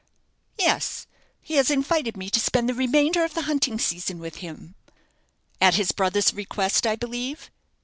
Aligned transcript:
"Yes; 0.57 1.05
he 1.43 1.57
has 1.57 1.69
invited 1.69 2.17
me 2.17 2.31
to 2.31 2.39
spend 2.39 2.67
the 2.67 2.73
remainder 2.73 3.23
of 3.23 3.35
the 3.35 3.43
hunting 3.43 3.77
season 3.77 4.17
with 4.17 4.37
him?" 4.37 4.73
"At 5.61 5.75
his 5.75 5.91
brother's 5.91 6.33
request, 6.33 6.87
I 6.87 6.95
believe?" 6.95 7.51